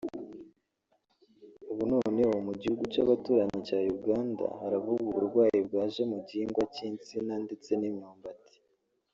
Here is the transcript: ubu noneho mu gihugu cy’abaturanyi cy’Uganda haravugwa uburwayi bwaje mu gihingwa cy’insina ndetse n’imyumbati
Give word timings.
ubu 1.71 1.83
noneho 1.93 2.35
mu 2.47 2.53
gihugu 2.61 2.83
cy’abaturanyi 2.93 3.57
cy’Uganda 3.67 4.45
haravugwa 4.59 5.05
uburwayi 5.11 5.59
bwaje 5.67 6.01
mu 6.11 6.17
gihingwa 6.27 6.63
cy’insina 6.73 7.33
ndetse 7.45 7.71
n’imyumbati 7.77 8.57